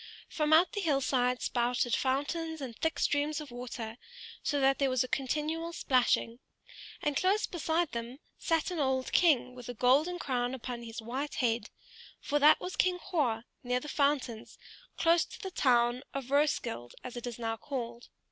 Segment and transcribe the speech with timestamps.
[0.27, 3.99] From out the hill side spouted fountains in thick streams of water,
[4.41, 6.39] so that there was a continual splashing;
[7.03, 11.35] and close beside them sat an old king with a golden crown upon his white
[11.35, 11.69] head:
[12.31, 14.57] that was King Hroar, near the fountains,
[14.97, 18.09] close to the town of Roeskilde, as it is now called.